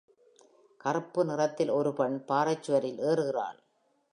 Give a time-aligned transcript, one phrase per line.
[0.77, 3.59] கறுப்பு நிறத்தில் ஒரு பெண் பாறைச் சுவரில் ஏறுகிறாள்.